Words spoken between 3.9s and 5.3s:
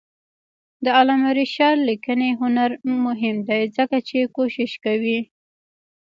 چې کوشش کوي.